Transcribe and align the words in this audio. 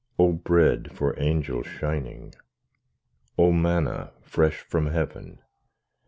O 0.17 0.31
Bread 0.33 0.91
for 0.97 1.13
angels 1.19 1.67
shining! 1.67 2.33
O 3.37 3.51
Manna 3.51 4.13
fresh 4.23 4.61
from 4.61 4.87
heaven! 4.87 5.37